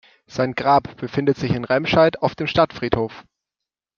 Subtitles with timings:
[0.25, 3.23] Sein Grab befindet sich in Remscheid auf dem Stadtfriedhof.